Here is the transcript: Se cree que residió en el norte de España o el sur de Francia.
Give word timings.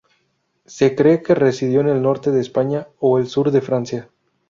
Se 0.65 0.95
cree 0.95 1.21
que 1.21 1.35
residió 1.35 1.79
en 1.81 1.87
el 1.87 2.01
norte 2.01 2.31
de 2.31 2.41
España 2.41 2.87
o 2.97 3.19
el 3.19 3.27
sur 3.27 3.51
de 3.51 3.61
Francia. 3.61 4.09